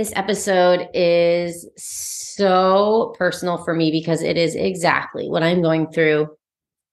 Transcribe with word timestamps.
This 0.00 0.14
episode 0.16 0.88
is 0.94 1.68
so 1.76 3.14
personal 3.18 3.58
for 3.58 3.74
me 3.74 3.90
because 3.90 4.22
it 4.22 4.38
is 4.38 4.54
exactly 4.54 5.28
what 5.28 5.42
I'm 5.42 5.60
going 5.60 5.92
through 5.92 6.28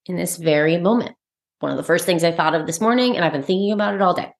in 0.04 0.16
this 0.16 0.36
very 0.36 0.76
moment. 0.76 1.16
One 1.60 1.70
of 1.70 1.78
the 1.78 1.84
first 1.84 2.04
things 2.04 2.22
I 2.22 2.32
thought 2.32 2.54
of 2.54 2.66
this 2.66 2.82
morning, 2.82 3.16
and 3.16 3.24
I've 3.24 3.32
been 3.32 3.42
thinking 3.42 3.72
about 3.72 3.94
it 3.94 4.02
all 4.02 4.12
day. 4.12 4.30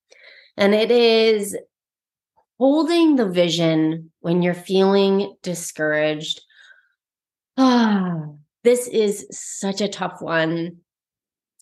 And 0.58 0.74
it 0.74 0.90
is 0.90 1.56
holding 2.58 3.16
the 3.16 3.26
vision 3.26 4.12
when 4.20 4.42
you're 4.42 4.52
feeling 4.52 5.34
discouraged. 5.42 6.42
Ah, 7.56 8.16
this 8.64 8.86
is 8.86 9.26
such 9.30 9.80
a 9.80 9.88
tough 9.88 10.20
one. 10.20 10.80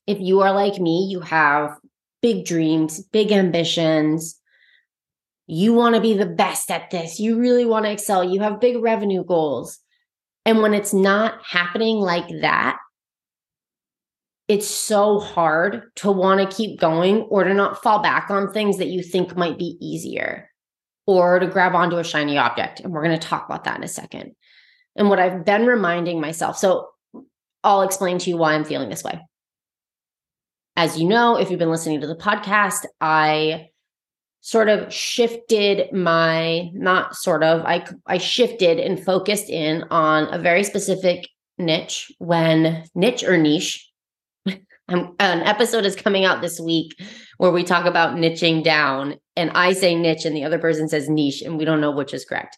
If 0.09 0.19
you 0.19 0.41
are 0.41 0.53
like 0.53 0.81
me, 0.81 1.07
you 1.09 1.21
have 1.21 1.79
big 2.21 2.45
dreams, 2.45 3.01
big 3.01 3.31
ambitions, 3.31 4.41
you 5.47 5.73
want 5.73 5.95
to 5.95 6.01
be 6.01 6.15
the 6.15 6.27
best 6.27 6.71
at 6.71 6.91
this. 6.91 7.21
You 7.21 7.39
really 7.39 7.65
want 7.65 7.85
to 7.85 7.93
excel. 7.93 8.25
You 8.25 8.41
have 8.41 8.61
big 8.61 8.83
revenue 8.83 9.25
goals. 9.25 9.79
And 10.45 10.61
when 10.63 10.75
it's 10.75 10.93
not 10.93 11.41
happening 11.45 11.97
like 11.97 12.29
that, 12.41 12.79
it's 14.49 14.69
so 14.69 15.19
hard 15.19 15.91
to 15.97 16.11
want 16.11 16.41
to 16.41 16.57
keep 16.57 16.79
going 16.79 17.23
or 17.23 17.45
to 17.45 17.53
not 17.53 17.83
fall 17.83 18.01
back 18.01 18.31
on 18.31 18.53
things 18.53 18.79
that 18.79 18.89
you 18.89 19.03
think 19.03 19.37
might 19.37 19.59
be 19.59 19.77
easier 19.81 20.49
or 21.07 21.39
to 21.39 21.47
grab 21.47 21.75
onto 21.75 21.97
a 21.97 22.05
shiny 22.05 22.39
object. 22.39 22.81
And 22.81 22.93
we're 22.93 23.03
going 23.03 23.19
to 23.19 23.27
talk 23.27 23.47
about 23.47 23.65
that 23.65 23.77
in 23.77 23.85
a 23.85 23.89
second. 23.89 24.33
And 24.95 25.09
what 25.09 25.19
I've 25.19 25.45
been 25.45 25.67
reminding 25.67 26.21
myself, 26.21 26.57
so 26.57 26.89
I'll 27.65 27.83
explain 27.83 28.19
to 28.19 28.31
you 28.31 28.37
why 28.37 28.55
I'm 28.55 28.65
feeling 28.65 28.89
this 28.89 29.05
way. 29.05 29.21
As 30.77 30.99
you 30.99 31.09
know, 31.09 31.37
if 31.37 31.51
you've 31.51 31.59
been 31.59 31.71
listening 31.71 32.01
to 32.03 32.07
the 32.07 32.17
podcast, 32.17 32.87
I 33.01 33.69
sort 34.47 34.69
of 34.69 34.95
shifted 34.95 35.93
my 35.93 36.71
not 36.73 37.17
sort 37.17 37.43
of 37.43 37.63
I 37.63 37.85
I 38.07 38.19
shifted 38.19 38.79
and 38.79 39.05
focused 39.05 39.51
in 39.51 39.83
on 39.91 40.33
a 40.33 40.39
very 40.39 40.63
specific 40.63 41.27
niche 41.59 42.13
when 42.19 42.85
niche 42.95 43.25
or 43.25 43.37
niche 43.39 43.91
an 44.47 45.11
episode 45.19 45.85
is 45.85 45.97
coming 45.97 46.25
out 46.25 46.43
this 46.43 46.61
week 46.61 46.95
where 47.39 47.51
we 47.51 47.65
talk 47.65 47.87
about 47.87 48.15
niching 48.15 48.63
down 48.63 49.17
and 49.35 49.51
I 49.51 49.73
say 49.73 49.97
niche 49.97 50.25
and 50.25 50.37
the 50.37 50.45
other 50.45 50.61
person 50.61 50.89
says 50.89 51.09
niche 51.09 51.43
and 51.43 51.59
we 51.59 51.65
don't 51.65 51.81
know 51.81 51.91
which 51.91 52.15
is 52.15 52.25
correct. 52.25 52.57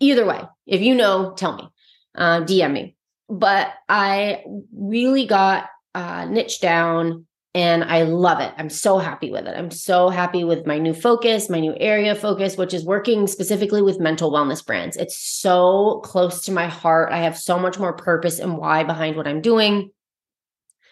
Either 0.00 0.26
way, 0.26 0.42
if 0.66 0.80
you 0.80 0.96
know, 0.96 1.34
tell 1.36 1.54
me, 1.54 1.68
uh, 2.16 2.40
DM 2.40 2.72
me. 2.72 2.96
But 3.28 3.72
I 3.88 4.42
really 4.76 5.24
got 5.24 5.66
uh, 5.94 6.24
niche 6.24 6.60
down 6.60 7.26
and 7.54 7.84
I 7.84 8.02
love 8.02 8.40
it. 8.40 8.52
I'm 8.58 8.68
so 8.68 8.98
happy 8.98 9.30
with 9.30 9.46
it. 9.46 9.56
I'm 9.56 9.70
so 9.70 10.08
happy 10.08 10.42
with 10.42 10.66
my 10.66 10.78
new 10.78 10.92
focus, 10.92 11.48
my 11.48 11.60
new 11.60 11.74
area 11.78 12.16
focus, 12.16 12.56
which 12.56 12.74
is 12.74 12.84
working 12.84 13.28
specifically 13.28 13.80
with 13.80 14.00
mental 14.00 14.32
wellness 14.32 14.64
brands. 14.64 14.96
It's 14.96 15.16
so 15.16 16.00
close 16.04 16.42
to 16.46 16.52
my 16.52 16.66
heart. 16.66 17.12
I 17.12 17.18
have 17.18 17.38
so 17.38 17.56
much 17.58 17.78
more 17.78 17.92
purpose 17.92 18.40
and 18.40 18.58
why 18.58 18.82
behind 18.82 19.16
what 19.16 19.28
I'm 19.28 19.40
doing. 19.40 19.90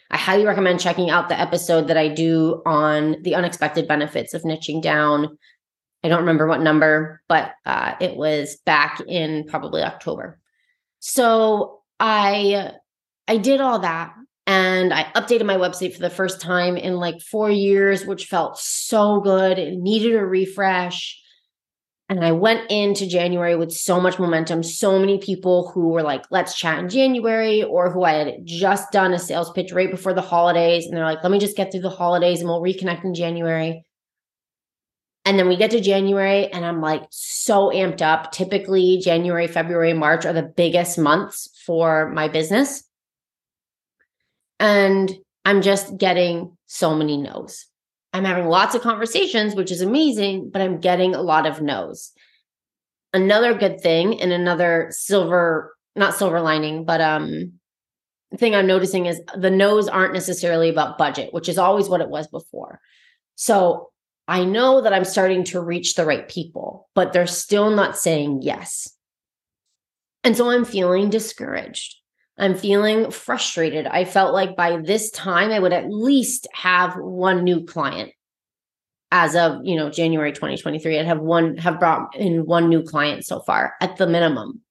I 0.09 0.19
highly 0.19 0.45
recommend 0.45 0.79
checking 0.79 1.11
out 1.11 1.29
the 1.29 1.41
episode 1.41 1.89
that 1.89 1.97
I 1.97 2.09
do 2.09 2.63
on 2.65 3.23
the 3.23 3.35
unexpected 3.35 3.89
benefits 3.89 4.33
of 4.35 4.43
niching 4.43 4.83
down. 4.83 5.37
I 6.05 6.09
don't 6.09 6.21
remember 6.21 6.47
what 6.47 6.61
number, 6.61 7.23
but 7.29 7.55
uh, 7.67 7.95
it 8.01 8.15
was 8.15 8.57
back 8.67 9.01
in 9.09 9.47
probably 9.49 9.83
October. 9.83 10.39
So 11.01 11.81
I 11.99 12.73
I 13.27 13.39
did 13.39 13.61
all 13.61 13.81
that 13.81 14.15
and 14.53 14.93
I 14.93 15.05
updated 15.17 15.47
my 15.47 15.57
website 15.57 15.95
for 15.95 16.01
the 16.01 16.11
first 16.11 16.39
time 16.39 16.77
in 16.77 16.97
like 16.97 17.23
four 17.23 17.51
years, 17.51 18.05
which 18.05 18.27
felt 18.27 18.59
so 18.59 19.19
good. 19.21 19.59
It 19.59 19.79
needed 19.79 20.15
a 20.15 20.27
refresh. 20.27 21.19
And 22.11 22.23
I 22.23 22.33
went 22.33 22.71
into 22.71 23.07
January 23.07 23.57
with 23.57 23.73
so 23.73 23.99
much 23.99 24.19
momentum. 24.19 24.63
So 24.63 24.99
many 24.99 25.17
people 25.17 25.71
who 25.71 25.89
were 25.89 26.03
like, 26.03 26.25
let's 26.31 26.55
chat 26.55 26.79
in 26.81 26.91
January, 26.91 27.63
or 27.63 27.91
who 27.91 28.05
I 28.05 28.13
had 28.13 28.35
just 28.45 28.93
done 28.93 29.15
a 29.15 29.19
sales 29.19 29.51
pitch 29.53 29.73
right 29.73 29.91
before 29.91 30.13
the 30.13 30.21
holidays. 30.21 30.85
And 30.85 30.95
they're 30.95 31.07
like, 31.07 31.23
let 31.23 31.33
me 31.33 31.39
just 31.39 31.57
get 31.57 31.73
through 31.73 31.81
the 31.81 31.89
holidays 31.89 32.41
and 32.41 32.49
we'll 32.51 32.61
reconnect 32.61 33.05
in 33.05 33.15
January. 33.15 33.87
And 35.25 35.39
then 35.39 35.49
we 35.49 35.57
get 35.57 35.71
to 35.71 35.81
January, 35.81 36.53
and 36.53 36.67
I'm 36.67 36.83
like 36.83 37.05
so 37.09 37.71
amped 37.71 38.03
up. 38.03 38.33
Typically, 38.33 38.99
January, 38.99 39.47
February, 39.47 39.95
March 39.95 40.27
are 40.27 40.35
the 40.35 40.43
biggest 40.43 40.99
months 40.99 41.49
for 41.65 42.11
my 42.11 42.29
business. 42.29 42.83
And 44.63 45.13
I'm 45.45 45.61
just 45.61 45.99
getting 45.99 46.57
so 46.67 46.95
many 46.95 47.17
no's. 47.17 47.67
I'm 48.13 48.25
having 48.25 48.47
lots 48.47 48.77
of 48.77 48.83
conversations, 48.83 49.57
which 49.57 49.73
is 49.73 49.81
amazing, 49.81 50.51
but 50.51 50.63
I'm 50.63 50.79
getting 50.79 51.17
a 51.17 51.21
lot 51.21 51.47
of 51.47 51.61
no's. 51.61 52.13
Another 53.13 53.55
good 53.55 53.81
thing 53.81 54.21
and 54.21 54.33
another 54.33 54.87
silver, 54.91 55.77
not 55.97 56.15
silver 56.15 56.41
lining, 56.41 56.85
but 56.85 57.01
um 57.01 57.55
thing 58.39 58.55
I'm 58.55 58.67
noticing 58.67 59.07
is 59.07 59.21
the 59.37 59.51
no's 59.51 59.89
aren't 59.89 60.15
necessarily 60.15 60.71
about 60.71 60.97
budget, 60.97 61.35
which 61.35 61.49
is 61.49 61.59
always 61.59 61.89
what 61.89 62.01
it 62.01 62.09
was 62.09 62.29
before. 62.29 62.81
So 63.35 63.91
I 64.29 64.45
know 64.45 64.81
that 64.81 64.93
I'm 64.93 65.05
starting 65.05 65.43
to 65.45 65.61
reach 65.61 65.97
the 65.97 66.07
right 66.07 66.27
people, 66.29 66.89
but 66.95 67.13
they're 67.13 67.27
still 67.27 67.71
not 67.71 67.99
saying 67.99 68.43
yes. 68.43 68.97
And 70.25 70.37
so 70.37 70.49
I'm 70.49 70.65
feeling 70.65 71.11
discouraged. 71.11 71.97
I'm 72.39 72.55
feeling 72.55 73.11
frustrated. 73.11 73.87
I 73.87 74.05
felt 74.05 74.33
like 74.33 74.57
by 74.57 74.79
this 74.79 75.11
time 75.11 75.51
I 75.51 75.59
would 75.59 75.73
at 75.73 75.91
least 75.91 76.49
have 76.55 76.95
one 76.97 77.45
new 77.45 77.65
client. 77.65 78.13
As 79.11 79.37
of, 79.37 79.61
you 79.63 79.77
know, 79.77 79.91
January 79.91 80.33
2023, 80.33 80.99
I'd 80.99 81.07
have 81.07 81.21
one 81.21 81.59
have 81.59 81.79
brought 81.79 82.17
in 82.17 82.47
one 82.47 82.71
new 82.71 82.83
client 82.83 83.27
so 83.27 83.41
far 83.41 83.75
at 83.83 83.97
the 83.97 84.07
minimum. 84.07 84.63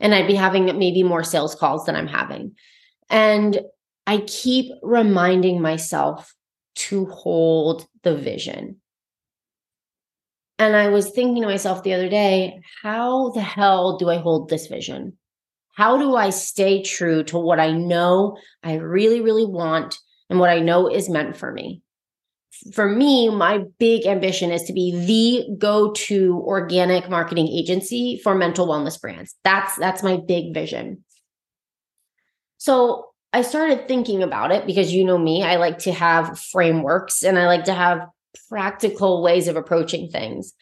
And 0.00 0.12
I'd 0.12 0.26
be 0.26 0.34
having 0.34 0.66
maybe 0.78 1.04
more 1.04 1.22
sales 1.22 1.54
calls 1.54 1.86
than 1.86 1.94
I'm 1.94 2.08
having. 2.08 2.56
And 3.08 3.60
I 4.04 4.18
keep 4.26 4.72
reminding 4.82 5.62
myself 5.62 6.34
to 6.74 7.06
hold 7.06 7.86
the 8.02 8.16
vision. 8.16 8.80
And 10.58 10.74
I 10.74 10.88
was 10.88 11.10
thinking 11.10 11.42
to 11.42 11.48
myself 11.48 11.82
the 11.82 11.94
other 11.94 12.08
day, 12.08 12.60
how 12.82 13.30
the 13.30 13.40
hell 13.40 13.96
do 13.96 14.10
I 14.10 14.16
hold 14.16 14.48
this 14.48 14.66
vision? 14.66 15.16
How 15.72 15.96
do 15.98 16.16
I 16.16 16.30
stay 16.30 16.82
true 16.82 17.24
to 17.24 17.38
what 17.38 17.58
I 17.58 17.72
know 17.72 18.36
I 18.62 18.74
really, 18.74 19.20
really 19.20 19.46
want 19.46 19.98
and 20.28 20.38
what 20.38 20.50
I 20.50 20.60
know 20.60 20.88
is 20.88 21.08
meant 21.08 21.36
for 21.36 21.50
me? 21.50 21.82
For 22.74 22.88
me, 22.88 23.28
my 23.30 23.64
big 23.78 24.06
ambition 24.06 24.52
is 24.52 24.62
to 24.64 24.72
be 24.72 24.92
the 25.06 25.56
go-to 25.56 26.42
organic 26.46 27.08
marketing 27.08 27.48
agency 27.48 28.20
for 28.22 28.34
mental 28.34 28.68
wellness 28.68 29.00
brands. 29.00 29.34
That's 29.42 29.76
that's 29.76 30.02
my 30.02 30.18
big 30.18 30.54
vision. 30.54 31.04
So 32.58 33.08
I 33.32 33.42
started 33.42 33.88
thinking 33.88 34.22
about 34.22 34.52
it 34.52 34.66
because 34.66 34.92
you 34.92 35.04
know 35.04 35.18
me, 35.18 35.42
I 35.42 35.56
like 35.56 35.78
to 35.80 35.92
have 35.92 36.38
frameworks 36.38 37.24
and 37.24 37.38
I 37.38 37.46
like 37.46 37.64
to 37.64 37.74
have 37.74 38.06
practical 38.48 39.22
ways 39.22 39.48
of 39.48 39.56
approaching 39.56 40.10
things. 40.10 40.52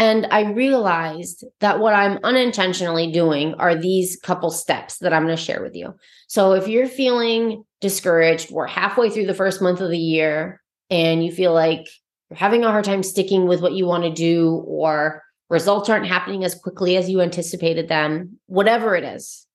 And 0.00 0.26
I 0.30 0.50
realized 0.52 1.44
that 1.60 1.78
what 1.78 1.92
I'm 1.92 2.18
unintentionally 2.24 3.12
doing 3.12 3.52
are 3.58 3.74
these 3.74 4.18
couple 4.18 4.50
steps 4.50 4.96
that 5.00 5.12
I'm 5.12 5.24
going 5.24 5.36
to 5.36 5.42
share 5.42 5.62
with 5.62 5.76
you. 5.76 5.94
So 6.26 6.54
if 6.54 6.68
you're 6.68 6.88
feeling 6.88 7.64
discouraged, 7.82 8.50
we're 8.50 8.66
halfway 8.66 9.10
through 9.10 9.26
the 9.26 9.34
first 9.34 9.60
month 9.60 9.82
of 9.82 9.90
the 9.90 9.98
year 9.98 10.62
and 10.88 11.22
you 11.22 11.30
feel 11.30 11.52
like 11.52 11.86
you're 12.30 12.38
having 12.38 12.64
a 12.64 12.70
hard 12.70 12.86
time 12.86 13.02
sticking 13.02 13.46
with 13.46 13.60
what 13.60 13.74
you 13.74 13.84
want 13.84 14.04
to 14.04 14.10
do 14.10 14.64
or 14.66 15.22
results 15.50 15.90
aren't 15.90 16.06
happening 16.06 16.44
as 16.44 16.54
quickly 16.54 16.96
as 16.96 17.10
you 17.10 17.20
anticipated 17.20 17.88
them, 17.88 18.38
whatever 18.46 18.96
it 18.96 19.04
is. 19.04 19.46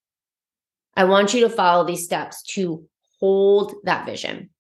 I 0.96 1.06
want 1.06 1.34
you 1.34 1.42
to 1.42 1.50
follow 1.50 1.88
these 1.88 2.06
steps 2.06 2.44
to 2.54 2.86
hold 3.20 3.74
that 3.86 4.06
vision. 4.06 4.52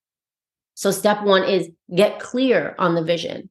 So, 0.73 0.89
step 0.89 1.21
one 1.21 1.43
is 1.43 1.69
get 1.95 2.19
clear 2.19 2.75
on 2.79 2.95
the 2.95 3.03
vision. 3.03 3.49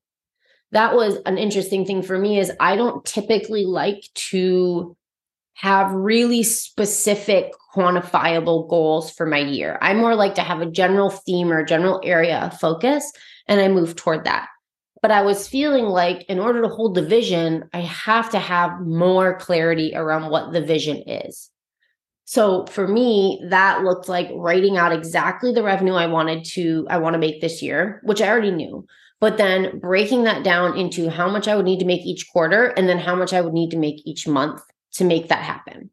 That 0.74 0.94
was 0.94 1.18
an 1.24 1.38
interesting 1.38 1.86
thing 1.86 2.02
for 2.02 2.18
me 2.18 2.38
is 2.38 2.52
I 2.60 2.74
don't 2.76 3.04
typically 3.04 3.64
like 3.64 4.02
to 4.14 4.96
have 5.54 5.92
really 5.92 6.42
specific 6.42 7.52
quantifiable 7.74 8.68
goals 8.68 9.08
for 9.10 9.24
my 9.24 9.38
year. 9.38 9.78
I 9.80 9.94
more 9.94 10.16
like 10.16 10.34
to 10.34 10.42
have 10.42 10.60
a 10.60 10.70
general 10.70 11.10
theme 11.10 11.52
or 11.52 11.64
general 11.64 12.00
area 12.02 12.38
of 12.40 12.58
focus 12.58 13.10
and 13.46 13.60
I 13.60 13.68
move 13.68 13.94
toward 13.94 14.24
that. 14.24 14.48
But 15.00 15.12
I 15.12 15.22
was 15.22 15.46
feeling 15.46 15.84
like 15.84 16.24
in 16.24 16.40
order 16.40 16.62
to 16.62 16.68
hold 16.68 16.96
the 16.96 17.06
vision, 17.06 17.68
I 17.72 17.80
have 17.80 18.30
to 18.30 18.38
have 18.40 18.80
more 18.80 19.38
clarity 19.38 19.92
around 19.94 20.30
what 20.30 20.52
the 20.52 20.62
vision 20.62 21.04
is. 21.06 21.50
So 22.24 22.66
for 22.66 22.88
me, 22.88 23.40
that 23.50 23.84
looked 23.84 24.08
like 24.08 24.28
writing 24.34 24.76
out 24.76 24.92
exactly 24.92 25.52
the 25.52 25.62
revenue 25.62 25.92
I 25.92 26.06
wanted 26.06 26.44
to 26.46 26.86
I 26.90 26.98
want 26.98 27.14
to 27.14 27.20
make 27.20 27.40
this 27.40 27.62
year, 27.62 28.00
which 28.02 28.20
I 28.20 28.28
already 28.28 28.50
knew. 28.50 28.86
But 29.20 29.38
then 29.38 29.78
breaking 29.78 30.24
that 30.24 30.44
down 30.44 30.76
into 30.76 31.08
how 31.08 31.30
much 31.30 31.48
I 31.48 31.56
would 31.56 31.64
need 31.64 31.80
to 31.80 31.86
make 31.86 32.04
each 32.04 32.26
quarter 32.32 32.66
and 32.66 32.88
then 32.88 32.98
how 32.98 33.14
much 33.14 33.32
I 33.32 33.40
would 33.40 33.54
need 33.54 33.70
to 33.70 33.78
make 33.78 34.02
each 34.06 34.26
month 34.26 34.60
to 34.94 35.04
make 35.04 35.28
that 35.28 35.42
happen. 35.42 35.90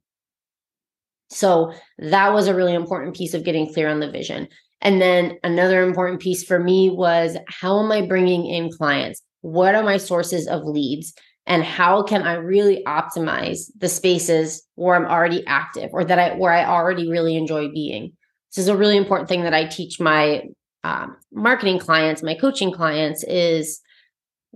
So 1.29 1.73
that 1.97 2.33
was 2.33 2.47
a 2.47 2.55
really 2.55 2.73
important 2.73 3.15
piece 3.15 3.33
of 3.33 3.45
getting 3.45 3.71
clear 3.73 3.87
on 3.87 4.01
the 4.01 4.11
vision. 4.11 4.47
And 4.81 5.01
then 5.01 5.37
another 5.43 5.83
important 5.83 6.19
piece 6.19 6.43
for 6.43 6.59
me 6.59 6.89
was 6.89 7.37
how 7.47 7.79
am 7.79 7.91
I 7.91 8.05
bringing 8.05 8.45
in 8.47 8.69
clients? 8.69 9.21
What 9.41 9.75
are 9.75 9.83
my 9.83 9.97
sources 9.97 10.47
of 10.47 10.63
leads? 10.65 11.13
And 11.47 11.63
how 11.63 12.03
can 12.03 12.23
I 12.23 12.33
really 12.33 12.83
optimize 12.85 13.71
the 13.77 13.89
spaces 13.89 14.63
where 14.75 14.95
I'm 14.95 15.05
already 15.05 15.45
active 15.47 15.89
or 15.93 16.03
that 16.05 16.19
I 16.19 16.35
where 16.35 16.51
I 16.51 16.65
already 16.65 17.09
really 17.09 17.35
enjoy 17.35 17.69
being? 17.69 18.13
This 18.51 18.63
is 18.63 18.67
a 18.67 18.77
really 18.77 18.97
important 18.97 19.29
thing 19.29 19.43
that 19.43 19.53
I 19.53 19.65
teach 19.65 19.99
my 19.99 20.43
um, 20.83 21.17
marketing 21.31 21.79
clients, 21.79 22.23
my 22.23 22.35
coaching 22.35 22.71
clients 22.71 23.23
is 23.23 23.81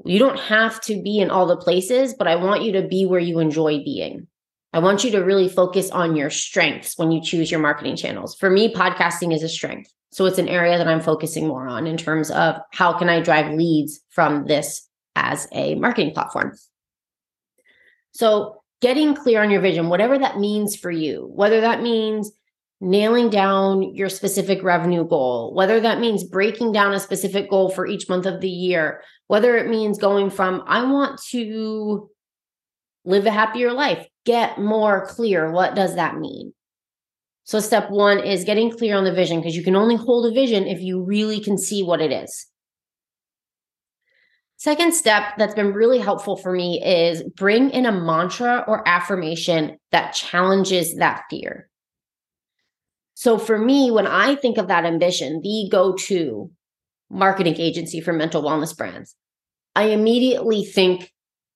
you 0.04 0.20
don't 0.20 0.40
have 0.40 0.82
to 0.82 1.02
be 1.02 1.20
in 1.20 1.30
all 1.30 1.46
the 1.46 1.58
places, 1.58 2.14
but 2.14 2.28
I 2.28 2.36
want 2.36 2.64
you 2.64 2.74
to 2.74 2.88
be 2.88 3.06
where 3.06 3.20
you 3.20 3.40
enjoy 3.40 3.84
being. 3.84 4.28
I 4.74 4.80
want 4.80 5.06
you 5.06 5.12
to 5.12 5.20
really 5.20 5.48
focus 5.48 5.90
on 5.90 6.18
your 6.18 6.30
strengths 6.30 6.98
when 6.98 7.12
you 7.12 7.22
choose 7.22 7.50
your 7.50 7.62
marketing 7.62 7.96
channels. 7.96 8.36
For 8.36 8.50
me, 8.50 8.74
podcasting 8.74 9.34
is 9.34 9.42
a 9.42 9.48
strength. 9.48 9.90
So 10.12 10.26
it's 10.26 10.38
an 10.38 10.50
area 10.50 10.78
that 10.78 10.88
I'm 10.88 11.02
focusing 11.02 11.48
more 11.48 11.68
on 11.68 11.88
in 11.88 11.98
terms 11.98 12.30
of 12.32 12.58
how 12.72 12.98
can 12.98 13.10
I 13.10 13.22
drive 13.22 13.54
leads 13.54 14.02
from 14.10 14.46
this 14.48 14.88
as 15.16 15.48
a 15.52 15.76
marketing 15.76 16.14
platform. 16.14 16.58
So 18.12 18.62
getting 18.82 19.16
clear 19.16 19.42
on 19.42 19.50
your 19.50 19.62
vision, 19.62 19.90
whatever 19.90 20.18
that 20.18 20.40
means 20.40 20.76
for 20.76 20.92
you, 20.92 21.30
whether 21.34 21.62
that 21.62 21.82
means 21.82 22.32
nailing 22.86 23.30
down 23.30 23.96
your 23.96 24.10
specific 24.10 24.62
revenue 24.64 25.06
goal, 25.06 25.54
whether 25.56 25.80
that 25.80 26.00
means 26.00 26.24
breaking 26.24 26.72
down 26.72 26.94
a 26.94 27.00
specific 27.00 27.50
goal 27.50 27.70
for 27.70 27.88
each 27.88 28.08
month 28.08 28.28
of 28.28 28.42
the 28.42 28.50
year, 28.50 29.02
whether 29.28 29.58
it 29.58 29.68
means 29.68 29.98
going 29.98 30.30
from, 30.30 30.64
I 30.68 30.84
want 30.84 31.20
to 31.32 32.10
live 33.04 33.26
a 33.26 33.32
happier 33.32 33.74
life 33.74 34.08
get 34.26 34.60
more 34.60 35.06
clear. 35.08 35.52
What 35.52 35.76
does 35.76 35.96
that 35.96 36.18
mean? 36.18 36.54
So, 37.44 37.60
step 37.60 37.90
one 37.92 38.20
is 38.20 38.44
getting 38.44 38.72
clear 38.72 38.96
on 38.96 39.04
the 39.04 39.14
vision 39.14 39.40
because 39.40 39.56
you 39.56 39.64
can 39.64 39.76
only 39.76 39.96
hold 39.96 40.26
a 40.26 40.34
vision 40.34 40.66
if 40.66 40.82
you 40.82 41.04
really 41.04 41.40
can 41.40 41.58
see 41.58 41.84
what 41.84 42.02
it 42.02 42.12
is. 42.12 42.48
Second 44.58 44.94
step 44.94 45.38
that's 45.38 45.54
been 45.54 45.74
really 45.74 46.00
helpful 46.00 46.38
for 46.38 46.52
me 46.52 46.84
is 46.84 47.24
bring 47.36 47.70
in 47.72 47.86
a 47.86 47.92
mantra 47.92 48.64
or 48.68 48.88
affirmation 48.88 49.78
that 49.92 50.14
challenges 50.14 50.96
that 50.96 51.24
fear. 51.30 51.70
So, 53.16 53.38
for 53.38 53.58
me, 53.58 53.92
when 53.92 54.08
I 54.08 54.36
think 54.36 54.58
of 54.58 54.68
that 54.68 54.86
ambition, 54.86 55.42
the 55.42 55.70
go 55.72 55.94
to 55.94 56.52
marketing 57.10 57.56
agency 57.58 58.02
for 58.02 58.12
mental 58.12 58.44
wellness 58.44 58.76
brands, 58.76 59.16
I 59.74 59.86
immediately 59.86 60.66
think, 60.66 61.12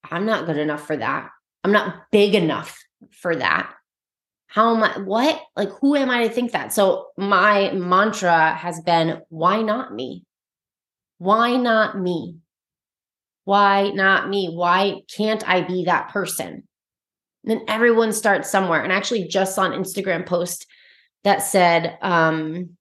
I'm 0.10 0.26
not 0.26 0.46
good 0.46 0.58
enough 0.58 0.88
for 0.88 0.96
that. 0.96 1.30
I'm 1.64 1.74
not 1.74 2.04
big 2.12 2.34
enough 2.34 2.80
for 3.12 3.36
that. 3.36 3.74
How 4.48 4.74
am 4.74 4.84
I? 4.84 5.00
What? 5.00 5.42
Like, 5.58 5.70
who 5.82 5.96
am 5.96 6.10
I 6.10 6.28
to 6.28 6.34
think 6.34 6.54
that? 6.54 6.72
So, 6.72 7.08
my 7.18 7.72
mantra 7.72 8.54
has 8.56 8.80
been, 8.80 9.22
why 9.28 9.62
not 9.62 9.94
me? 9.94 10.24
Why 11.18 11.58
not 11.58 12.00
me? 12.00 12.38
Why 13.44 13.90
not 13.90 14.30
me? 14.30 14.48
Why 14.48 15.02
can't 15.14 15.48
I 15.48 15.62
be 15.62 15.86
that 15.86 16.10
person? 16.10 16.64
And 17.44 17.52
then 17.52 17.62
everyone 17.68 18.14
starts 18.14 18.50
somewhere. 18.50 18.82
And 18.82 18.94
actually, 18.94 19.28
just 19.28 19.60
on 19.60 19.72
Instagram 19.72 20.26
post 20.26 20.66
that 21.24 21.40
said, 21.40 21.98
um, 22.02 22.78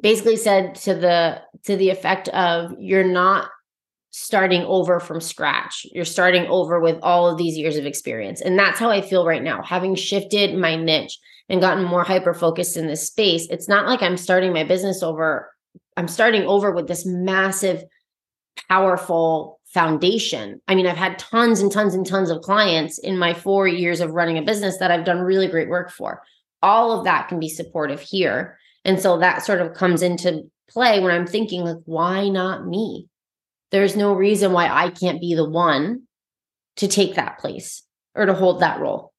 basically 0.00 0.36
said 0.36 0.74
to 0.74 0.94
the 0.94 1.42
to 1.64 1.76
the 1.76 1.90
effect 1.90 2.28
of 2.28 2.72
you're 2.78 3.04
not 3.04 3.50
starting 4.18 4.62
over 4.62 4.98
from 4.98 5.20
scratch. 5.20 5.84
You're 5.92 6.06
starting 6.06 6.46
over 6.46 6.80
with 6.80 6.98
all 7.02 7.28
of 7.28 7.36
these 7.36 7.58
years 7.58 7.76
of 7.76 7.84
experience. 7.84 8.40
And 8.40 8.58
that's 8.58 8.78
how 8.78 8.88
I 8.88 9.02
feel 9.02 9.26
right 9.26 9.42
now. 9.42 9.62
Having 9.62 9.96
shifted 9.96 10.56
my 10.56 10.74
niche 10.74 11.18
and 11.50 11.60
gotten 11.60 11.84
more 11.84 12.02
hyper 12.02 12.32
focused 12.32 12.78
in 12.78 12.86
this 12.86 13.06
space, 13.06 13.46
it's 13.50 13.68
not 13.68 13.86
like 13.86 14.02
I'm 14.02 14.16
starting 14.16 14.54
my 14.54 14.64
business 14.64 15.02
over. 15.02 15.52
I'm 15.98 16.08
starting 16.08 16.44
over 16.44 16.72
with 16.72 16.88
this 16.88 17.04
massive, 17.04 17.84
powerful 18.70 19.60
foundation. 19.66 20.62
I 20.66 20.74
mean, 20.74 20.86
I've 20.86 20.96
had 20.96 21.18
tons 21.18 21.60
and 21.60 21.70
tons 21.70 21.94
and 21.94 22.06
tons 22.06 22.30
of 22.30 22.40
clients 22.40 22.98
in 22.98 23.18
my 23.18 23.34
four 23.34 23.68
years 23.68 24.00
of 24.00 24.12
running 24.12 24.38
a 24.38 24.42
business 24.42 24.78
that 24.78 24.90
I've 24.90 25.04
done 25.04 25.20
really 25.20 25.46
great 25.46 25.68
work 25.68 25.90
for. 25.90 26.22
All 26.62 26.98
of 26.98 27.04
that 27.04 27.28
can 27.28 27.38
be 27.38 27.48
supportive 27.48 28.00
here. 28.00 28.58
And 28.84 29.00
so 29.00 29.18
that 29.18 29.44
sort 29.44 29.60
of 29.60 29.74
comes 29.74 30.02
into 30.02 30.50
play 30.68 31.00
when 31.00 31.12
I'm 31.12 31.26
thinking, 31.26 31.62
like, 31.62 31.78
why 31.84 32.28
not 32.28 32.66
me? 32.66 33.08
there's 33.70 33.96
no 33.96 34.12
reason 34.12 34.52
why 34.52 34.68
I 34.68 34.90
can't 34.90 35.20
be 35.20 35.34
the 35.34 35.48
one 35.48 36.02
to 36.76 36.88
take 36.88 37.14
that 37.16 37.38
place 37.38 37.82
or 38.14 38.26
to 38.26 38.34
hold 38.34 38.60
that 38.60 38.80
role. 38.80 39.12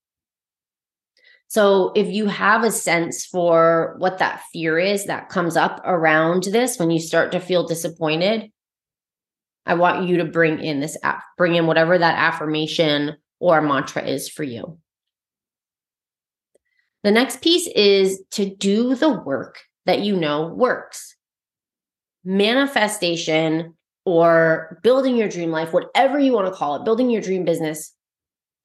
So, 1.49 1.93
if 1.95 2.07
you 2.07 2.27
have 2.27 2.63
a 2.63 2.71
sense 2.71 3.25
for 3.25 3.95
what 3.99 4.17
that 4.17 4.41
fear 4.51 4.77
is 4.77 5.05
that 5.05 5.29
comes 5.29 5.55
up 5.55 5.79
around 5.85 6.43
this 6.43 6.77
when 6.77 6.91
you 6.91 6.99
start 6.99 7.31
to 7.31 7.39
feel 7.39 7.65
disappointed, 7.65 8.51
I 9.65 9.75
want 9.75 10.07
you 10.07 10.17
to 10.17 10.25
bring 10.25 10.59
in 10.59 10.81
this 10.81 10.97
app, 11.03 11.23
bring 11.37 11.55
in 11.55 11.65
whatever 11.65 11.97
that 11.97 12.17
affirmation 12.17 13.15
or 13.39 13.61
mantra 13.61 14.03
is 14.03 14.27
for 14.27 14.43
you. 14.43 14.77
The 17.07 17.13
next 17.13 17.41
piece 17.41 17.69
is 17.73 18.21
to 18.31 18.53
do 18.53 18.93
the 18.93 19.07
work 19.07 19.59
that 19.85 20.01
you 20.01 20.17
know 20.17 20.47
works. 20.47 21.15
Manifestation 22.25 23.77
or 24.05 24.77
building 24.83 25.15
your 25.15 25.29
dream 25.29 25.49
life, 25.49 25.71
whatever 25.71 26.19
you 26.19 26.33
want 26.33 26.47
to 26.47 26.53
call 26.53 26.75
it, 26.75 26.83
building 26.83 27.09
your 27.09 27.21
dream 27.21 27.45
business 27.45 27.93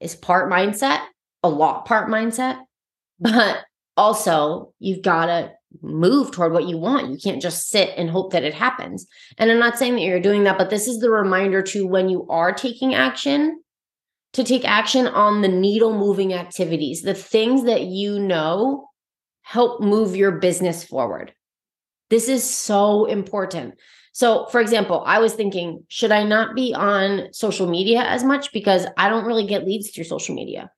is 0.00 0.16
part 0.16 0.50
mindset, 0.50 1.02
a 1.44 1.48
lot 1.48 1.84
part 1.84 2.08
mindset, 2.08 2.58
but 3.20 3.58
also 3.96 4.72
you've 4.80 5.02
got 5.02 5.26
to 5.26 5.52
move 5.80 6.32
toward 6.32 6.52
what 6.52 6.66
you 6.66 6.78
want. 6.78 7.12
You 7.12 7.18
can't 7.18 7.40
just 7.40 7.68
sit 7.68 7.90
and 7.96 8.10
hope 8.10 8.32
that 8.32 8.42
it 8.42 8.54
happens. 8.54 9.06
And 9.38 9.52
I'm 9.52 9.60
not 9.60 9.78
saying 9.78 9.94
that 9.94 10.02
you're 10.02 10.18
doing 10.18 10.42
that, 10.42 10.58
but 10.58 10.68
this 10.68 10.88
is 10.88 10.98
the 10.98 11.10
reminder 11.10 11.62
to 11.62 11.86
when 11.86 12.08
you 12.08 12.26
are 12.28 12.52
taking 12.52 12.92
action 12.92 13.61
to 14.32 14.44
take 14.44 14.64
action 14.64 15.06
on 15.06 15.42
the 15.42 15.48
needle 15.48 15.96
moving 15.96 16.32
activities, 16.32 17.02
the 17.02 17.14
things 17.14 17.64
that 17.64 17.82
you 17.82 18.18
know 18.18 18.88
help 19.42 19.80
move 19.80 20.16
your 20.16 20.32
business 20.32 20.84
forward. 20.84 21.34
This 22.10 22.28
is 22.28 22.48
so 22.48 23.04
important. 23.06 23.74
So, 24.12 24.46
for 24.46 24.60
example, 24.60 25.02
I 25.06 25.18
was 25.18 25.34
thinking, 25.34 25.84
should 25.88 26.12
I 26.12 26.22
not 26.22 26.54
be 26.54 26.74
on 26.74 27.32
social 27.32 27.66
media 27.66 28.02
as 28.02 28.24
much 28.24 28.52
because 28.52 28.86
I 28.98 29.08
don't 29.08 29.24
really 29.24 29.46
get 29.46 29.64
leads 29.66 29.90
through 29.90 30.04
social 30.04 30.34
media? 30.34 30.70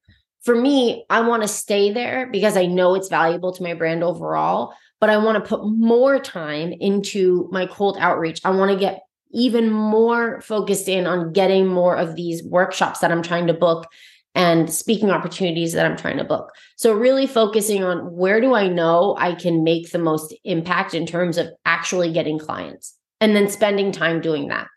For 0.45 0.55
me, 0.55 1.05
I 1.11 1.23
want 1.23 1.43
to 1.43 1.49
stay 1.49 1.93
there 1.93 2.29
because 2.31 2.57
I 2.57 2.67
know 2.67 2.95
it's 2.95 3.09
valuable 3.09 3.53
to 3.53 3.63
my 3.63 3.75
brand 3.75 4.05
overall, 4.05 4.75
but 5.01 5.11
I 5.11 5.17
want 5.17 5.43
to 5.43 5.49
put 5.49 5.67
more 5.67 6.19
time 6.21 6.73
into 6.73 7.49
my 7.51 7.67
cold 7.67 7.97
outreach. 7.99 8.41
I 8.45 8.51
want 8.51 8.71
to 8.71 8.79
get 8.79 9.01
even 9.35 9.71
more 9.71 10.41
focused 10.41 10.89
in 10.89 11.07
on 11.07 11.33
getting 11.33 11.67
more 11.67 11.97
of 11.97 12.17
these 12.17 12.43
workshops 12.45 13.01
that 13.01 13.13
I'm 13.13 13.23
trying 13.23 13.47
to 13.49 13.55
book 13.55 13.87
and 14.35 14.73
speaking 14.73 15.11
opportunities 15.11 15.73
that 15.73 15.87
I'm 15.87 15.97
trying 15.97 16.19
to 16.19 16.25
book. 16.25 16.51
So, 16.77 16.93
really 16.93 17.27
focusing 17.27 17.85
on 17.85 18.15
where 18.15 18.41
do 18.41 18.55
I 18.55 18.69
know 18.69 19.17
I 19.19 19.35
can 19.35 19.63
make 19.63 19.91
the 19.91 19.99
most 19.99 20.35
impact 20.45 20.95
in 20.95 21.07
terms 21.07 21.39
of 21.39 21.49
actually 21.65 22.13
getting 22.13 22.39
clients 22.39 22.97
and 23.21 23.37
then 23.37 23.49
spending 23.49 23.93
time 23.93 24.21
doing 24.21 24.49
that. 24.49 24.69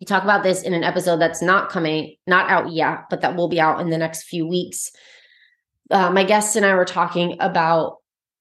We 0.00 0.06
talk 0.06 0.24
about 0.24 0.42
this 0.42 0.62
in 0.62 0.72
an 0.72 0.82
episode 0.82 1.18
that's 1.18 1.42
not 1.42 1.68
coming, 1.68 2.16
not 2.26 2.50
out 2.50 2.72
yet, 2.72 3.04
but 3.10 3.20
that 3.20 3.36
will 3.36 3.48
be 3.48 3.60
out 3.60 3.80
in 3.80 3.90
the 3.90 3.98
next 3.98 4.24
few 4.24 4.46
weeks. 4.46 4.90
Uh, 5.90 6.10
my 6.10 6.24
guests 6.24 6.56
and 6.56 6.64
I 6.64 6.74
were 6.74 6.84
talking 6.84 7.36
about 7.38 7.96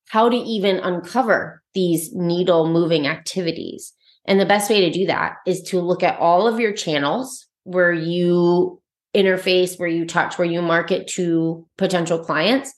how 0.07 0.29
to 0.29 0.37
even 0.37 0.77
uncover 0.77 1.61
these 1.73 2.13
needle 2.13 2.67
moving 2.67 3.07
activities. 3.07 3.93
And 4.29 4.39
the 4.39 4.45
best 4.45 4.69
way 4.69 4.81
to 4.81 4.91
do 4.91 5.07
that 5.07 5.37
is 5.47 5.63
to 5.63 5.81
look 5.81 6.03
at 6.03 6.19
all 6.19 6.47
of 6.47 6.59
your 6.59 6.71
channels 6.71 7.47
where 7.63 7.91
you 7.91 8.79
interface, 9.15 9.79
where 9.79 9.89
you 9.89 10.05
touch, 10.05 10.37
where 10.37 10.47
you 10.47 10.61
market 10.61 11.07
to 11.15 11.67
potential 11.79 12.19
clients, 12.19 12.71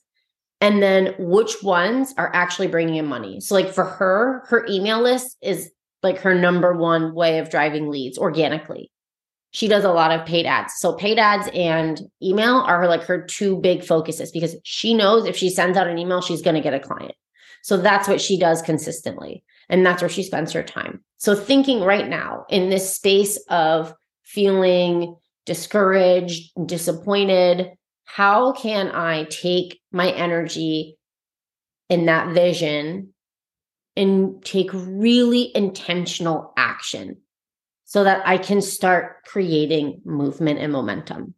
and 0.62 0.82
then 0.82 1.14
which 1.20 1.62
ones 1.62 2.14
are 2.18 2.32
actually 2.34 2.68
bringing 2.68 2.96
in 2.96 3.06
money. 3.06 3.42
So, 3.42 3.54
like 3.54 3.68
for 3.68 3.84
her, 3.84 4.46
her 4.48 4.66
email 4.70 5.02
list 5.02 5.36
is 5.42 5.70
like 6.02 6.20
her 6.20 6.34
number 6.34 6.74
one 6.74 7.14
way 7.14 7.40
of 7.40 7.50
driving 7.50 7.90
leads 7.90 8.18
organically. 8.18 8.90
She 9.52 9.68
does 9.68 9.84
a 9.84 9.92
lot 9.92 10.18
of 10.18 10.26
paid 10.26 10.46
ads. 10.46 10.76
So, 10.78 10.94
paid 10.94 11.20
ads 11.20 11.50
and 11.54 12.00
email 12.24 12.60
are 12.60 12.88
like 12.88 13.04
her 13.04 13.26
two 13.26 13.58
big 13.58 13.84
focuses 13.84 14.32
because 14.32 14.56
she 14.64 14.94
knows 14.94 15.26
if 15.26 15.36
she 15.36 15.50
sends 15.50 15.78
out 15.78 15.88
an 15.88 15.98
email, 15.98 16.22
she's 16.22 16.42
going 16.42 16.56
to 16.56 16.62
get 16.62 16.74
a 16.74 16.80
client. 16.80 17.16
So, 17.62 17.76
that's 17.76 18.08
what 18.08 18.22
she 18.22 18.40
does 18.40 18.62
consistently. 18.62 19.44
And 19.72 19.86
that's 19.86 20.02
where 20.02 20.10
she 20.10 20.22
spends 20.22 20.52
her 20.52 20.62
time. 20.62 21.02
So, 21.18 21.34
thinking 21.34 21.80
right 21.80 22.08
now 22.08 22.46
in 22.50 22.70
this 22.70 22.94
space 22.94 23.38
of 23.50 23.94
feeling 24.24 25.16
discouraged, 25.46 26.52
disappointed, 26.66 27.72
how 28.04 28.52
can 28.52 28.92
I 28.92 29.24
take 29.24 29.80
my 29.92 30.12
energy 30.12 30.98
in 31.90 32.06
that 32.08 32.34
vision 32.34 33.14
and 33.96 34.44
take 34.44 34.70
really 34.74 35.56
intentional 35.56 36.54
action 36.58 37.18
so 37.86 38.04
that 38.04 38.28
I 38.28 38.38
can 38.38 38.62
start 38.62 39.24
creating 39.26 40.02
movement 40.04 40.60
and 40.60 40.74
momentum? 40.74 41.34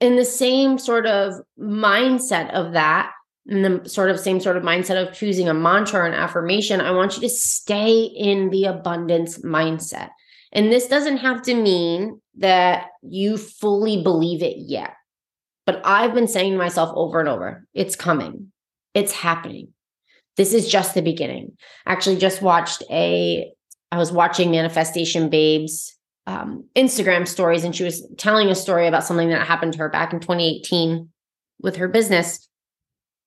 In 0.00 0.16
the 0.16 0.24
same 0.24 0.78
sort 0.78 1.06
of 1.06 1.34
mindset 1.56 2.50
of 2.50 2.72
that, 2.72 3.12
in 3.46 3.62
the 3.62 3.88
sort 3.88 4.10
of 4.10 4.20
same 4.20 4.40
sort 4.40 4.56
of 4.56 4.62
mindset 4.62 5.00
of 5.00 5.14
choosing 5.14 5.48
a 5.48 5.54
mantra 5.54 6.00
or 6.00 6.06
an 6.06 6.14
affirmation, 6.14 6.80
I 6.80 6.92
want 6.92 7.16
you 7.16 7.22
to 7.22 7.28
stay 7.28 8.02
in 8.02 8.50
the 8.50 8.64
abundance 8.64 9.38
mindset. 9.38 10.10
And 10.52 10.70
this 10.70 10.86
doesn't 10.86 11.18
have 11.18 11.42
to 11.42 11.54
mean 11.54 12.20
that 12.36 12.86
you 13.02 13.36
fully 13.36 14.02
believe 14.02 14.42
it 14.42 14.56
yet. 14.58 14.94
But 15.66 15.80
I've 15.84 16.14
been 16.14 16.28
saying 16.28 16.52
to 16.52 16.58
myself 16.58 16.90
over 16.94 17.20
and 17.20 17.28
over, 17.28 17.66
it's 17.72 17.96
coming. 17.96 18.52
It's 18.94 19.12
happening. 19.12 19.68
This 20.36 20.54
is 20.54 20.68
just 20.68 20.94
the 20.94 21.02
beginning. 21.02 21.56
I 21.86 21.92
Actually, 21.92 22.16
just 22.16 22.42
watched 22.42 22.82
a, 22.90 23.52
I 23.90 23.98
was 23.98 24.12
watching 24.12 24.50
Manifestation 24.50 25.28
Babes 25.28 25.96
um, 26.26 26.68
Instagram 26.76 27.26
stories, 27.26 27.64
and 27.64 27.74
she 27.74 27.84
was 27.84 28.06
telling 28.16 28.48
a 28.48 28.54
story 28.54 28.86
about 28.86 29.04
something 29.04 29.28
that 29.30 29.46
happened 29.46 29.72
to 29.74 29.78
her 29.80 29.88
back 29.88 30.12
in 30.12 30.20
2018 30.20 31.08
with 31.60 31.76
her 31.76 31.88
business. 31.88 32.48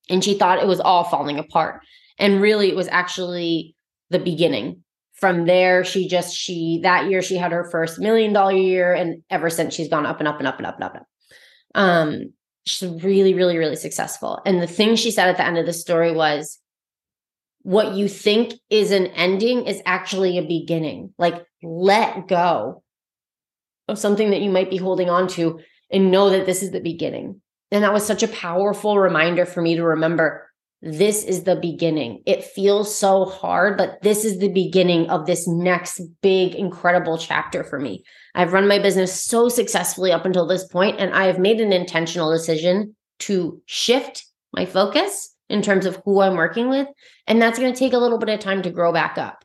And 0.10 0.24
she 0.24 0.38
thought 0.38 0.60
it 0.60 0.68
was 0.68 0.80
all 0.80 1.04
falling 1.04 1.40
apart. 1.40 1.82
And 2.20 2.42
really, 2.42 2.70
it 2.70 2.76
was 2.76 2.88
actually 2.90 3.76
the 4.10 4.20
beginning 4.20 4.84
from 5.16 5.46
there 5.46 5.84
she 5.84 6.08
just 6.08 6.36
she 6.36 6.80
that 6.84 7.10
year 7.10 7.22
she 7.22 7.38
had 7.38 7.52
her 7.52 7.70
first 7.72 8.00
million 8.00 8.34
dollar 8.34 8.52
year 8.52 8.94
and 8.94 9.24
ever 9.30 9.50
since 9.50 9.74
she's 9.74 9.90
gone 9.90 10.06
up 10.06 10.20
and 10.20 10.28
up 10.28 10.40
and 10.40 10.48
up 10.48 10.58
and 10.58 10.68
up 10.68 10.76
and 10.76 10.84
up, 10.84 10.94
and 10.94 11.02
up. 11.02 11.08
um 11.74 12.34
she's 12.66 12.88
really 13.04 13.34
really 13.34 13.58
really 13.58 13.76
successful 13.76 14.42
and 14.46 14.62
the 14.62 14.68
thing 14.68 14.96
she 14.96 15.12
said 15.12 15.30
at 15.30 15.38
the 15.38 15.46
end 15.46 15.58
of 15.58 15.66
the 15.66 15.74
story 15.74 16.12
was 16.12 16.60
what 17.62 17.96
you 17.96 18.08
think 18.08 18.54
is 18.70 18.92
an 18.92 19.08
ending 19.08 19.66
is 19.66 19.82
actually 19.86 20.38
a 20.38 20.46
beginning 20.46 21.14
like 21.18 21.44
let 21.64 22.28
go 22.28 22.84
of 23.88 23.98
something 23.98 24.32
that 24.32 24.42
you 24.42 24.50
might 24.50 24.70
be 24.70 24.78
holding 24.78 25.10
on 25.10 25.28
to 25.28 25.60
and 25.92 26.12
know 26.12 26.30
that 26.30 26.46
this 26.46 26.62
is 26.62 26.72
the 26.72 26.82
beginning 26.82 27.42
and 27.76 27.84
that 27.84 27.92
was 27.92 28.06
such 28.06 28.24
a 28.24 28.30
powerful 28.30 28.98
reminder 28.98 29.46
for 29.46 29.62
me 29.62 29.76
to 29.76 29.84
remember 29.84 30.50
this 30.82 31.26
is 31.26 31.44
the 31.44 31.58
beginning. 31.58 32.24
It 32.26 32.46
feels 32.46 32.96
so 32.98 33.26
hard, 33.26 33.78
but 33.78 34.02
this 34.02 34.24
is 34.24 34.40
the 34.40 34.48
beginning 34.48 35.10
of 35.10 35.26
this 35.26 35.46
next 35.46 36.00
big, 36.22 36.56
incredible 36.56 37.18
chapter 37.18 37.66
for 37.66 37.78
me. 37.78 38.06
I've 38.34 38.54
run 38.54 38.70
my 38.70 38.80
business 38.80 39.20
so 39.20 39.50
successfully 39.50 40.14
up 40.14 40.26
until 40.26 40.48
this 40.48 40.66
point, 40.66 41.02
and 41.02 41.14
I 41.14 41.26
have 41.26 41.38
made 41.38 41.60
an 41.60 41.74
intentional 41.74 42.32
decision 42.32 42.96
to 43.20 43.62
shift 43.66 44.26
my 44.54 44.66
focus 44.66 45.36
in 45.50 45.62
terms 45.62 45.86
of 45.86 46.02
who 46.06 46.22
I'm 46.22 46.36
working 46.36 46.70
with. 46.70 46.88
And 47.28 47.42
that's 47.42 47.60
going 47.60 47.74
to 47.74 47.78
take 47.78 47.92
a 47.92 47.98
little 47.98 48.20
bit 48.20 48.30
of 48.30 48.40
time 48.40 48.62
to 48.62 48.72
grow 48.72 48.94
back 48.94 49.18
up. 49.18 49.44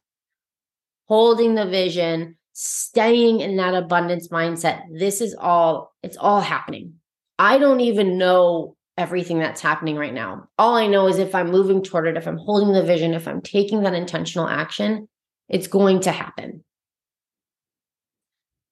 Holding 1.09 1.57
the 1.57 1.67
vision, 1.67 2.37
staying 2.53 3.41
in 3.41 3.57
that 3.57 3.75
abundance 3.75 4.29
mindset. 4.29 4.83
This 4.97 5.21
is 5.21 5.35
all, 5.35 5.93
it's 6.05 6.17
all 6.17 6.41
happening. 6.41 7.00
I 7.41 7.57
don't 7.57 7.81
even 7.81 8.19
know 8.19 8.77
everything 8.99 9.39
that's 9.39 9.63
happening 9.63 9.97
right 9.97 10.13
now. 10.13 10.47
All 10.59 10.75
I 10.75 10.87
know 10.87 11.09
is 11.09 11.17
if 11.17 11.35
I'm 11.35 11.51
moving 11.51 11.83
toward 11.83 12.07
it, 12.07 12.19
if 12.19 12.29
I'm 12.29 12.37
holding 12.37 12.75
the 12.75 12.83
vision, 12.83 13.15
if 13.15 13.27
I'm 13.27 13.41
taking 13.41 13.83
that 13.83 13.95
intentional 13.95 14.47
action, 14.47 15.09
it's 15.49 15.67
going 15.67 16.01
to 16.01 16.13
happen. 16.13 16.63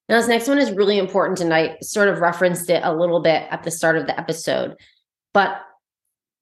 Now, 0.07 0.17
this 0.17 0.27
next 0.27 0.47
one 0.47 0.59
is 0.59 0.71
really 0.71 0.99
important, 0.99 1.39
and 1.39 1.51
I 1.51 1.77
sort 1.81 2.09
of 2.09 2.19
referenced 2.19 2.69
it 2.69 2.83
a 2.83 2.95
little 2.95 3.21
bit 3.21 3.47
at 3.49 3.63
the 3.63 3.71
start 3.71 3.97
of 3.97 4.05
the 4.05 4.19
episode. 4.19 4.75
But 5.33 5.59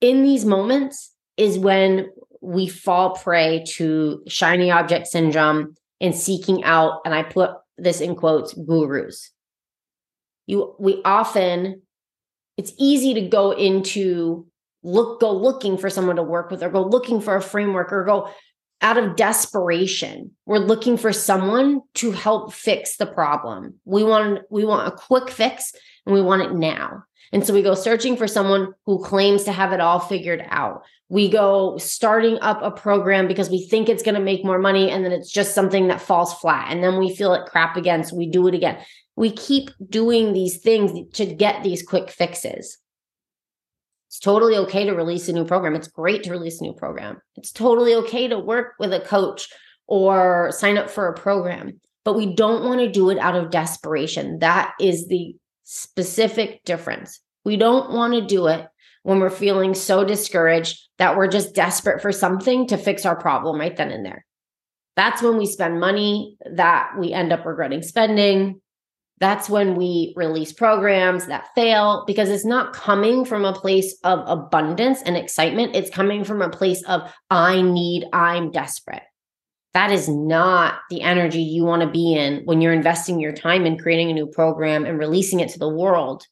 in 0.01 0.21
these 0.21 0.43
moments 0.43 1.13
is 1.37 1.57
when 1.57 2.09
we 2.41 2.67
fall 2.67 3.11
prey 3.11 3.63
to 3.75 4.21
shiny 4.27 4.69
object 4.69 5.07
syndrome 5.07 5.75
and 6.01 6.13
seeking 6.13 6.65
out, 6.65 6.99
and 7.05 7.15
I 7.15 7.23
put 7.23 7.51
this 7.77 8.01
in 8.01 8.15
quotes, 8.15 8.53
gurus. 8.53 9.31
You 10.45 10.75
we 10.77 11.01
often 11.05 11.83
it's 12.57 12.73
easy 12.77 13.13
to 13.13 13.21
go 13.21 13.51
into 13.51 14.45
look 14.83 15.19
go 15.19 15.31
looking 15.31 15.77
for 15.77 15.89
someone 15.89 16.15
to 16.15 16.23
work 16.23 16.51
with 16.51 16.63
or 16.63 16.69
go 16.69 16.83
looking 16.83 17.21
for 17.21 17.35
a 17.35 17.41
framework 17.41 17.91
or 17.91 18.03
go 18.03 18.29
out 18.81 18.97
of 18.97 19.15
desperation. 19.15 20.31
We're 20.45 20.59
looking 20.59 20.97
for 20.97 21.11
someone 21.11 21.81
to 21.95 22.11
help 22.11 22.53
fix 22.53 22.97
the 22.97 23.07
problem. 23.07 23.75
We 23.85 24.03
want 24.03 24.41
we 24.49 24.65
want 24.65 24.87
a 24.87 24.97
quick 24.97 25.29
fix 25.29 25.73
and 26.05 26.13
we 26.13 26.21
want 26.21 26.43
it 26.43 26.53
now 26.53 27.03
and 27.31 27.45
so 27.45 27.53
we 27.53 27.61
go 27.61 27.73
searching 27.73 28.15
for 28.15 28.27
someone 28.27 28.73
who 28.85 29.03
claims 29.03 29.43
to 29.43 29.51
have 29.51 29.73
it 29.73 29.79
all 29.79 29.99
figured 29.99 30.45
out 30.49 30.83
we 31.09 31.29
go 31.29 31.77
starting 31.77 32.37
up 32.41 32.61
a 32.61 32.69
program 32.69 33.27
because 33.27 33.49
we 33.49 33.65
think 33.67 33.87
it's 33.87 34.03
going 34.03 34.15
to 34.15 34.21
make 34.21 34.43
more 34.43 34.59
money 34.59 34.91
and 34.91 35.05
then 35.05 35.11
it's 35.11 35.31
just 35.31 35.55
something 35.55 35.87
that 35.87 36.01
falls 36.01 36.33
flat 36.35 36.71
and 36.71 36.83
then 36.83 36.99
we 36.99 37.15
feel 37.15 37.33
it 37.33 37.45
crap 37.45 37.77
again 37.77 38.03
so 38.03 38.15
we 38.15 38.27
do 38.27 38.47
it 38.47 38.53
again 38.53 38.77
we 39.17 39.31
keep 39.31 39.71
doing 39.89 40.31
these 40.31 40.59
things 40.59 40.91
to 41.15 41.25
get 41.25 41.63
these 41.63 41.83
quick 41.83 42.09
fixes. 42.11 42.77
It's 44.07 44.19
totally 44.19 44.55
okay 44.57 44.85
to 44.85 44.93
release 44.93 45.27
a 45.27 45.33
new 45.33 45.43
program. 45.43 45.75
It's 45.75 45.87
great 45.87 46.23
to 46.23 46.31
release 46.31 46.61
a 46.61 46.63
new 46.63 46.73
program. 46.73 47.19
It's 47.35 47.51
totally 47.51 47.95
okay 47.95 48.27
to 48.27 48.39
work 48.39 48.75
with 48.79 48.93
a 48.93 49.01
coach 49.01 49.49
or 49.87 50.51
sign 50.51 50.77
up 50.77 50.89
for 50.89 51.07
a 51.07 51.17
program, 51.17 51.81
but 52.05 52.15
we 52.15 52.35
don't 52.35 52.63
want 52.63 52.79
to 52.79 52.91
do 52.91 53.09
it 53.09 53.17
out 53.17 53.35
of 53.35 53.49
desperation. 53.49 54.39
That 54.39 54.75
is 54.79 55.07
the 55.07 55.35
specific 55.67 56.63
difference. 56.63 57.19
We 57.45 57.57
don't 57.57 57.91
want 57.91 58.13
to 58.13 58.25
do 58.25 58.47
it 58.47 58.67
when 59.03 59.19
we're 59.19 59.29
feeling 59.29 59.73
so 59.73 60.03
discouraged 60.03 60.79
that 60.97 61.15
we're 61.15 61.27
just 61.27 61.53
desperate 61.53 62.01
for 62.01 62.11
something 62.11 62.67
to 62.67 62.77
fix 62.77 63.05
our 63.05 63.15
problem 63.15 63.59
right 63.59 63.75
then 63.75 63.91
and 63.91 64.05
there. 64.05 64.25
That's 64.95 65.21
when 65.21 65.37
we 65.37 65.45
spend 65.45 65.79
money 65.79 66.37
that 66.53 66.93
we 66.97 67.13
end 67.13 67.31
up 67.31 67.45
regretting 67.45 67.83
spending 67.83 68.61
that's 69.19 69.49
when 69.49 69.75
we 69.75 70.13
release 70.15 70.53
programs 70.53 71.25
that 71.25 71.49
fail 71.55 72.03
because 72.05 72.29
it's 72.29 72.45
not 72.45 72.73
coming 72.73 73.25
from 73.25 73.45
a 73.45 73.53
place 73.53 73.97
of 74.03 74.19
abundance 74.27 75.01
and 75.01 75.17
excitement. 75.17 75.75
It's 75.75 75.89
coming 75.89 76.23
from 76.23 76.41
a 76.41 76.49
place 76.49 76.83
of, 76.83 77.11
I 77.29 77.61
need, 77.61 78.05
I'm 78.13 78.51
desperate. 78.51 79.01
That 79.77 79.91
is 79.91 80.09
not 80.09 80.79
the 80.89 81.03
energy 81.03 81.43
you 81.43 81.63
want 81.63 81.83
to 81.83 81.87
be 81.87 82.15
in 82.15 82.41
when 82.45 82.61
you're 82.61 82.73
investing 82.73 83.19
your 83.19 83.31
time 83.31 83.67
in 83.67 83.77
creating 83.77 84.09
a 84.09 84.13
new 84.15 84.25
program 84.25 84.87
and 84.87 84.97
releasing 84.97 85.39
it 85.39 85.49
to 85.49 85.59
the 85.59 85.69
world, 85.69 86.25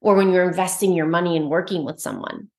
or 0.00 0.16
when 0.16 0.32
you're 0.32 0.48
investing 0.48 0.92
your 0.92 1.06
money 1.06 1.36
in 1.36 1.48
working 1.48 1.84
with 1.84 2.00
someone. 2.00 2.50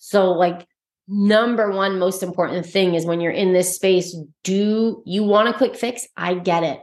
So, 0.00 0.32
like, 0.32 0.66
number 1.08 1.70
one 1.70 1.98
most 1.98 2.22
important 2.22 2.66
thing 2.66 2.94
is 2.94 3.06
when 3.06 3.22
you're 3.22 3.32
in 3.32 3.54
this 3.54 3.74
space, 3.74 4.14
do 4.44 5.02
you 5.06 5.24
want 5.24 5.48
a 5.48 5.54
quick 5.54 5.76
fix? 5.76 6.06
I 6.14 6.34
get 6.34 6.62
it 6.62 6.82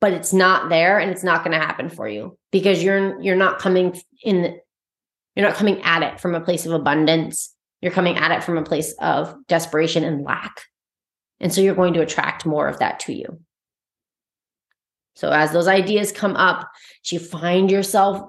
but 0.00 0.12
it's 0.12 0.32
not 0.32 0.68
there 0.70 0.98
and 0.98 1.10
it's 1.10 1.24
not 1.24 1.44
going 1.44 1.58
to 1.58 1.64
happen 1.64 1.88
for 1.88 2.08
you 2.08 2.36
because 2.50 2.82
you're 2.82 3.20
you're 3.22 3.36
not 3.36 3.58
coming 3.58 3.96
in 4.24 4.58
you're 5.36 5.46
not 5.46 5.56
coming 5.56 5.80
at 5.82 6.02
it 6.02 6.20
from 6.20 6.34
a 6.34 6.40
place 6.40 6.66
of 6.66 6.72
abundance 6.72 7.54
you're 7.80 7.92
coming 7.92 8.16
at 8.16 8.32
it 8.32 8.42
from 8.42 8.58
a 8.58 8.62
place 8.64 8.92
of 9.00 9.34
desperation 9.46 10.04
and 10.04 10.24
lack 10.24 10.62
and 11.40 11.52
so 11.52 11.60
you're 11.60 11.74
going 11.74 11.94
to 11.94 12.02
attract 12.02 12.46
more 12.46 12.68
of 12.68 12.78
that 12.78 13.00
to 13.00 13.12
you 13.12 13.40
so 15.14 15.30
as 15.30 15.52
those 15.52 15.68
ideas 15.68 16.12
come 16.12 16.36
up 16.36 16.70
you 17.06 17.18
find 17.18 17.70
yourself 17.70 18.28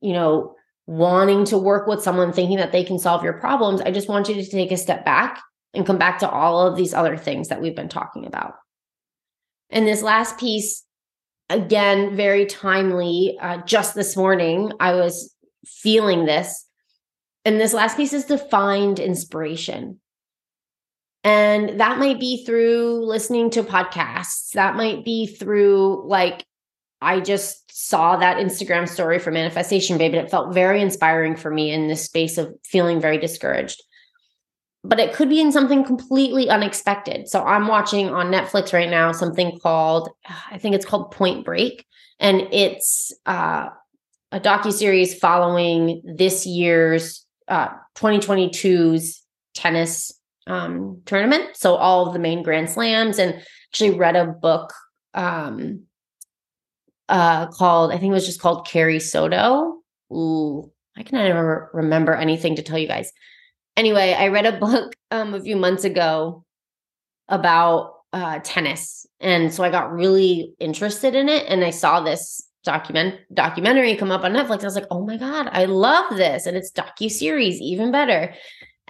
you 0.00 0.12
know 0.12 0.54
wanting 0.86 1.44
to 1.44 1.56
work 1.56 1.86
with 1.86 2.02
someone 2.02 2.32
thinking 2.32 2.56
that 2.56 2.72
they 2.72 2.84
can 2.84 2.98
solve 2.98 3.22
your 3.22 3.34
problems 3.34 3.80
i 3.82 3.90
just 3.90 4.08
want 4.08 4.28
you 4.28 4.34
to 4.34 4.44
take 4.44 4.72
a 4.72 4.76
step 4.76 5.04
back 5.04 5.40
and 5.74 5.86
come 5.86 5.98
back 5.98 6.18
to 6.18 6.28
all 6.28 6.66
of 6.66 6.76
these 6.76 6.92
other 6.92 7.16
things 7.16 7.48
that 7.48 7.62
we've 7.62 7.76
been 7.76 7.88
talking 7.88 8.26
about 8.26 8.54
and 9.70 9.86
this 9.86 10.02
last 10.02 10.38
piece 10.38 10.84
again, 11.52 12.16
very 12.16 12.46
timely. 12.46 13.36
Uh, 13.40 13.58
just 13.58 13.94
this 13.94 14.16
morning, 14.16 14.72
I 14.80 14.94
was 14.94 15.34
feeling 15.66 16.24
this. 16.24 16.66
And 17.44 17.60
this 17.60 17.74
last 17.74 17.96
piece 17.96 18.12
is 18.12 18.24
to 18.26 18.38
find 18.38 18.98
inspiration. 18.98 20.00
And 21.24 21.80
that 21.80 21.98
might 21.98 22.18
be 22.18 22.44
through 22.44 23.04
listening 23.06 23.50
to 23.50 23.62
podcasts. 23.62 24.50
That 24.52 24.76
might 24.76 25.04
be 25.04 25.26
through 25.26 26.06
like 26.06 26.44
I 27.00 27.20
just 27.20 27.62
saw 27.76 28.16
that 28.16 28.38
Instagram 28.38 28.88
story 28.88 29.18
for 29.18 29.32
Manifestation 29.32 29.98
Babe, 29.98 30.14
and 30.14 30.24
it 30.24 30.30
felt 30.30 30.54
very 30.54 30.80
inspiring 30.80 31.36
for 31.36 31.50
me 31.50 31.72
in 31.72 31.88
this 31.88 32.04
space 32.04 32.38
of 32.38 32.54
feeling 32.64 33.00
very 33.00 33.18
discouraged. 33.18 33.82
But 34.84 35.00
it 35.00 35.12
could 35.12 35.28
be 35.28 35.40
in 35.40 35.52
something 35.52 35.84
completely 35.84 36.48
unexpected. 36.48 37.28
So 37.28 37.44
I'm 37.44 37.66
watching 37.66 38.08
on 38.08 38.32
Netflix 38.32 38.72
right 38.72 38.88
now 38.88 39.12
something 39.12 39.58
called, 39.58 40.10
I 40.50 40.58
think 40.58 40.74
it's 40.74 40.84
called 40.84 41.10
Point 41.10 41.44
Break, 41.44 41.86
and 42.20 42.48
it's 42.52 43.12
uh, 43.26 43.68
a 44.30 44.40
docu 44.40 44.72
series 44.72 45.16
following 45.16 46.02
this 46.04 46.46
year's 46.46 47.26
uh, 47.48 47.68
2022's 47.96 49.22
tennis 49.54 50.12
um, 50.46 51.02
tournament. 51.06 51.56
So 51.56 51.74
all 51.76 52.06
of 52.06 52.12
the 52.12 52.18
main 52.18 52.42
Grand 52.42 52.70
Slams, 52.70 53.18
and 53.18 53.42
actually 53.70 53.98
read 53.98 54.16
a 54.16 54.26
book 54.26 54.72
um, 55.14 55.84
uh, 57.08 57.46
called, 57.48 57.92
I 57.92 57.98
think 57.98 58.10
it 58.10 58.14
was 58.14 58.26
just 58.26 58.40
called 58.40 58.66
Carrie 58.66 59.00
Soto. 59.00 59.78
Ooh, 60.12 60.70
I 60.96 61.02
can 61.02 61.18
never 61.18 61.70
remember 61.72 62.14
anything 62.14 62.56
to 62.56 62.62
tell 62.62 62.78
you 62.78 62.88
guys. 62.88 63.12
Anyway, 63.76 64.14
I 64.14 64.28
read 64.28 64.46
a 64.46 64.58
book 64.58 64.94
um, 65.10 65.34
a 65.34 65.40
few 65.40 65.56
months 65.56 65.84
ago 65.84 66.44
about 67.28 67.94
uh, 68.12 68.40
tennis, 68.42 69.06
and 69.20 69.52
so 69.52 69.64
I 69.64 69.70
got 69.70 69.92
really 69.92 70.54
interested 70.58 71.14
in 71.14 71.28
it. 71.28 71.46
And 71.48 71.64
I 71.64 71.70
saw 71.70 72.00
this 72.00 72.46
document 72.64 73.16
documentary 73.32 73.96
come 73.96 74.10
up 74.10 74.22
on 74.22 74.32
Netflix. 74.32 74.62
I 74.62 74.66
was 74.66 74.74
like, 74.74 74.86
oh 74.90 75.04
my 75.04 75.16
god, 75.16 75.48
I 75.52 75.64
love 75.64 76.16
this, 76.16 76.46
and 76.46 76.56
it's 76.56 76.70
docu 76.70 77.10
series, 77.10 77.60
even 77.60 77.90
better. 77.90 78.34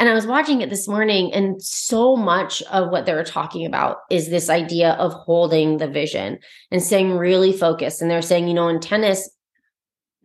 And 0.02 0.08
I 0.08 0.14
was 0.14 0.26
watching 0.26 0.62
it 0.62 0.68
this 0.68 0.88
morning, 0.88 1.32
and 1.32 1.62
so 1.62 2.16
much 2.16 2.60
of 2.72 2.90
what 2.90 3.06
they 3.06 3.14
were 3.14 3.22
talking 3.22 3.64
about 3.64 3.98
is 4.10 4.28
this 4.28 4.50
idea 4.50 4.94
of 4.94 5.12
holding 5.12 5.76
the 5.76 5.86
vision 5.86 6.40
and 6.72 6.82
staying 6.82 7.16
really 7.16 7.52
focused. 7.52 8.02
And 8.02 8.10
they're 8.10 8.20
saying, 8.20 8.48
you 8.48 8.54
know, 8.54 8.66
in 8.66 8.80
tennis, 8.80 9.30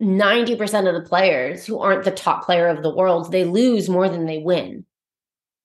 90% 0.02 0.88
of 0.88 1.00
the 1.00 1.08
players 1.08 1.64
who 1.64 1.78
aren't 1.78 2.02
the 2.02 2.10
top 2.10 2.44
player 2.44 2.66
of 2.66 2.82
the 2.82 2.92
world, 2.92 3.30
they 3.30 3.44
lose 3.44 3.88
more 3.88 4.08
than 4.08 4.26
they 4.26 4.38
win. 4.38 4.84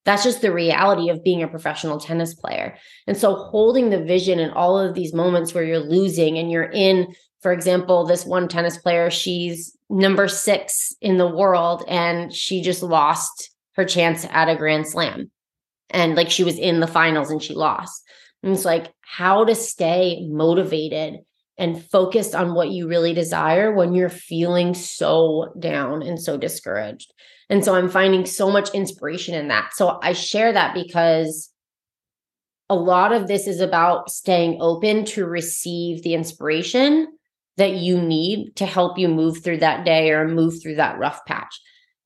That's 0.04 0.22
just 0.22 0.42
the 0.42 0.52
reality 0.52 1.10
of 1.10 1.24
being 1.24 1.42
a 1.42 1.48
professional 1.48 1.98
tennis 1.98 2.34
player. 2.34 2.76
And 3.08 3.16
so 3.16 3.34
holding 3.34 3.90
the 3.90 4.04
vision 4.04 4.38
in 4.38 4.50
all 4.50 4.78
of 4.78 4.94
these 4.94 5.12
moments 5.12 5.52
where 5.52 5.64
you're 5.64 5.80
losing 5.80 6.38
and 6.38 6.52
you're 6.52 6.70
in, 6.72 7.12
for 7.42 7.52
example, 7.52 8.06
this 8.06 8.24
one 8.24 8.46
tennis 8.46 8.78
player, 8.78 9.10
she's 9.10 9.76
number 9.90 10.28
six 10.28 10.94
in 11.00 11.18
the 11.18 11.26
world 11.28 11.82
and 11.88 12.32
she 12.32 12.62
just 12.62 12.80
lost 12.80 13.50
her 13.76 13.84
chance 13.84 14.26
at 14.30 14.48
a 14.48 14.56
grand 14.56 14.86
slam. 14.86 15.30
And 15.90 16.14
like 16.14 16.30
she 16.30 16.44
was 16.44 16.58
in 16.58 16.80
the 16.80 16.86
finals 16.86 17.30
and 17.30 17.42
she 17.42 17.54
lost. 17.54 18.02
And 18.42 18.52
it's 18.52 18.64
like 18.64 18.92
how 19.00 19.44
to 19.44 19.54
stay 19.54 20.26
motivated 20.28 21.20
and 21.56 21.84
focused 21.90 22.34
on 22.34 22.54
what 22.54 22.70
you 22.70 22.88
really 22.88 23.14
desire 23.14 23.72
when 23.72 23.94
you're 23.94 24.08
feeling 24.08 24.74
so 24.74 25.52
down 25.58 26.02
and 26.02 26.20
so 26.20 26.36
discouraged. 26.36 27.12
And 27.48 27.64
so 27.64 27.74
I'm 27.74 27.88
finding 27.88 28.26
so 28.26 28.50
much 28.50 28.74
inspiration 28.74 29.34
in 29.34 29.48
that. 29.48 29.70
So 29.74 29.98
I 30.02 30.14
share 30.14 30.52
that 30.52 30.74
because 30.74 31.50
a 32.68 32.74
lot 32.74 33.12
of 33.12 33.28
this 33.28 33.46
is 33.46 33.60
about 33.60 34.10
staying 34.10 34.58
open 34.60 35.04
to 35.04 35.26
receive 35.26 36.02
the 36.02 36.14
inspiration 36.14 37.08
that 37.56 37.74
you 37.74 38.00
need 38.00 38.56
to 38.56 38.66
help 38.66 38.98
you 38.98 39.08
move 39.08 39.44
through 39.44 39.58
that 39.58 39.84
day 39.84 40.10
or 40.10 40.26
move 40.26 40.60
through 40.60 40.76
that 40.76 40.98
rough 40.98 41.24
patch. 41.26 41.60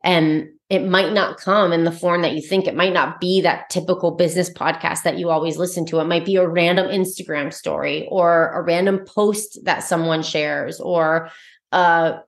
And 0.05 0.49
it 0.71 0.87
might 0.87 1.15
not 1.15 1.41
come 1.41 1.73
in 1.73 1.85
the 1.85 1.93
form 1.93 2.23
that 2.23 2.35
you 2.35 2.43
think. 2.43 2.67
It 2.67 2.77
might 2.77 2.93
not 2.93 3.21
be 3.21 3.41
that 3.41 3.71
typical 3.71 4.11
business 4.11 4.51
podcast 4.51 5.03
that 5.05 5.19
you 5.19 5.31
always 5.31 5.57
listen 5.57 5.87
to. 5.87 6.01
It 6.01 6.05
might 6.05 6.27
be 6.27 6.37
a 6.37 6.47
random 6.47 6.89
Instagram 6.89 7.53
story 7.53 8.07
or 8.11 8.53
a 8.53 8.63
random 8.63 9.05
post 9.07 9.59
that 9.65 9.83
someone 9.83 10.23
shares 10.23 10.79
or 10.79 11.31
a 11.73 12.19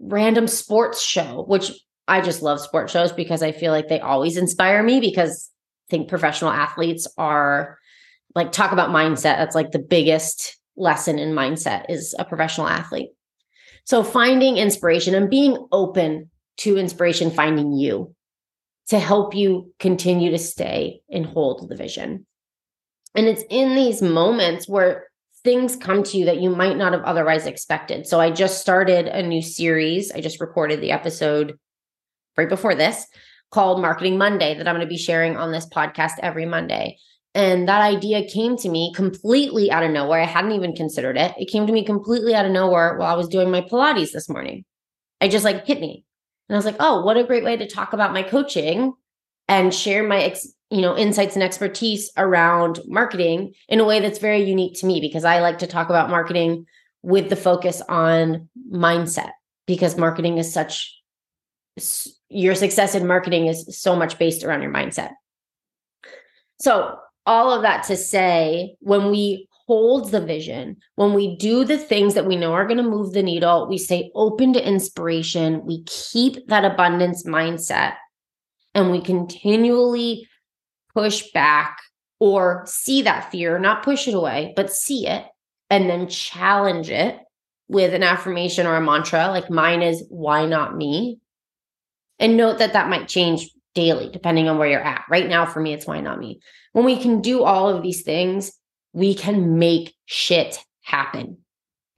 random 0.00 0.48
sports 0.48 1.00
show, 1.00 1.44
which 1.46 1.70
I 2.08 2.20
just 2.20 2.42
love 2.42 2.60
sports 2.60 2.92
shows 2.92 3.12
because 3.12 3.42
I 3.42 3.52
feel 3.52 3.70
like 3.70 3.88
they 3.88 4.00
always 4.00 4.36
inspire 4.36 4.82
me 4.82 5.00
because 5.00 5.48
I 5.88 5.90
think 5.90 6.08
professional 6.08 6.50
athletes 6.50 7.06
are 7.16 7.78
like 8.34 8.50
talk 8.50 8.72
about 8.72 8.90
mindset. 8.90 9.38
That's 9.38 9.54
like 9.54 9.70
the 9.70 9.78
biggest 9.78 10.58
lesson 10.76 11.20
in 11.20 11.34
mindset 11.34 11.86
is 11.88 12.16
a 12.18 12.24
professional 12.24 12.66
athlete. 12.66 13.10
So 13.84 14.02
finding 14.02 14.56
inspiration 14.56 15.14
and 15.14 15.30
being 15.30 15.56
open 15.70 16.30
to 16.58 16.78
inspiration 16.78 17.30
finding 17.30 17.72
you 17.72 18.14
to 18.88 18.98
help 18.98 19.34
you 19.34 19.74
continue 19.78 20.30
to 20.30 20.38
stay 20.38 21.00
and 21.10 21.26
hold 21.26 21.68
the 21.68 21.76
vision. 21.76 22.26
And 23.14 23.26
it's 23.26 23.44
in 23.50 23.74
these 23.74 24.02
moments 24.02 24.68
where 24.68 25.06
things 25.42 25.76
come 25.76 26.02
to 26.02 26.18
you 26.18 26.26
that 26.26 26.40
you 26.40 26.50
might 26.50 26.76
not 26.76 26.92
have 26.92 27.02
otherwise 27.02 27.46
expected. 27.46 28.06
So 28.06 28.20
I 28.20 28.30
just 28.30 28.60
started 28.60 29.06
a 29.06 29.22
new 29.22 29.42
series. 29.42 30.12
I 30.12 30.20
just 30.20 30.40
recorded 30.40 30.80
the 30.80 30.92
episode 30.92 31.58
right 32.36 32.48
before 32.48 32.74
this 32.74 33.06
called 33.50 33.80
Marketing 33.80 34.18
Monday 34.18 34.54
that 34.54 34.66
I'm 34.66 34.74
going 34.74 34.86
to 34.86 34.90
be 34.90 34.98
sharing 34.98 35.36
on 35.36 35.52
this 35.52 35.68
podcast 35.68 36.14
every 36.20 36.46
Monday. 36.46 36.98
And 37.34 37.68
that 37.68 37.82
idea 37.82 38.26
came 38.26 38.56
to 38.56 38.68
me 38.68 38.94
completely 38.94 39.70
out 39.70 39.82
of 39.82 39.90
nowhere. 39.90 40.22
I 40.22 40.24
hadn't 40.24 40.52
even 40.52 40.74
considered 40.74 41.18
it. 41.18 41.34
It 41.38 41.50
came 41.50 41.66
to 41.66 41.72
me 41.72 41.84
completely 41.84 42.34
out 42.34 42.46
of 42.46 42.52
nowhere 42.52 42.96
while 42.96 43.12
I 43.12 43.16
was 43.16 43.28
doing 43.28 43.50
my 43.50 43.60
Pilates 43.60 44.12
this 44.12 44.28
morning. 44.28 44.64
I 45.20 45.28
just 45.28 45.44
like 45.44 45.66
hit 45.66 45.78
me. 45.78 46.05
And 46.48 46.56
I 46.56 46.58
was 46.58 46.64
like, 46.64 46.76
oh, 46.80 47.02
what 47.04 47.16
a 47.16 47.24
great 47.24 47.44
way 47.44 47.56
to 47.56 47.66
talk 47.66 47.92
about 47.92 48.12
my 48.12 48.22
coaching 48.22 48.94
and 49.48 49.74
share 49.74 50.06
my 50.06 50.22
ex- 50.22 50.52
you 50.70 50.80
know 50.80 50.96
insights 50.96 51.34
and 51.34 51.42
expertise 51.42 52.10
around 52.16 52.80
marketing 52.86 53.54
in 53.68 53.80
a 53.80 53.84
way 53.84 54.00
that's 54.00 54.18
very 54.18 54.42
unique 54.42 54.78
to 54.80 54.86
me 54.86 55.00
because 55.00 55.24
I 55.24 55.40
like 55.40 55.58
to 55.58 55.66
talk 55.66 55.88
about 55.88 56.10
marketing 56.10 56.66
with 57.02 57.30
the 57.30 57.36
focus 57.36 57.80
on 57.88 58.48
mindset 58.72 59.30
because 59.66 59.96
marketing 59.96 60.38
is 60.38 60.52
such 60.52 60.92
your 62.28 62.54
success 62.54 62.94
in 62.94 63.06
marketing 63.06 63.46
is 63.46 63.78
so 63.80 63.94
much 63.94 64.18
based 64.18 64.42
around 64.42 64.62
your 64.62 64.72
mindset. 64.72 65.10
So, 66.58 66.98
all 67.26 67.52
of 67.52 67.62
that 67.62 67.84
to 67.84 67.96
say, 67.96 68.76
when 68.80 69.10
we 69.10 69.48
holds 69.66 70.10
the 70.10 70.20
vision, 70.20 70.76
when 70.94 71.12
we 71.12 71.36
do 71.36 71.64
the 71.64 71.78
things 71.78 72.14
that 72.14 72.26
we 72.26 72.36
know 72.36 72.52
are 72.52 72.66
going 72.66 72.76
to 72.76 72.82
move 72.82 73.12
the 73.12 73.22
needle, 73.22 73.68
we 73.68 73.78
stay 73.78 74.10
open 74.14 74.52
to 74.52 74.66
inspiration, 74.66 75.64
we 75.64 75.82
keep 75.84 76.46
that 76.48 76.64
abundance 76.64 77.24
mindset, 77.24 77.94
and 78.74 78.90
we 78.90 79.00
continually 79.00 80.28
push 80.94 81.30
back 81.32 81.78
or 82.20 82.64
see 82.66 83.02
that 83.02 83.30
fear, 83.30 83.58
not 83.58 83.82
push 83.82 84.08
it 84.08 84.14
away, 84.14 84.52
but 84.56 84.72
see 84.72 85.06
it 85.06 85.24
and 85.68 85.90
then 85.90 86.08
challenge 86.08 86.90
it 86.90 87.18
with 87.68 87.92
an 87.92 88.02
affirmation 88.02 88.66
or 88.66 88.76
a 88.76 88.80
mantra. 88.80 89.28
Like 89.28 89.50
mine 89.50 89.82
is, 89.82 90.04
why 90.08 90.46
not 90.46 90.76
me? 90.76 91.18
And 92.18 92.36
note 92.36 92.58
that 92.58 92.72
that 92.72 92.88
might 92.88 93.08
change 93.08 93.50
daily 93.74 94.08
depending 94.10 94.48
on 94.48 94.58
where 94.58 94.68
you're 94.68 94.80
at. 94.80 95.04
Right 95.10 95.28
now, 95.28 95.44
for 95.44 95.60
me, 95.60 95.74
it's 95.74 95.86
why 95.86 96.00
not 96.00 96.18
me. 96.18 96.40
When 96.72 96.84
we 96.84 97.00
can 97.00 97.20
do 97.20 97.42
all 97.42 97.68
of 97.68 97.82
these 97.82 98.02
things, 98.02 98.52
we 98.92 99.14
can 99.14 99.58
make 99.58 99.94
shit 100.06 100.58
happen. 100.82 101.38